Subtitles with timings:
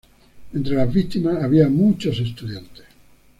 [0.55, 2.85] Entre las víctimas había muchos estudiantes".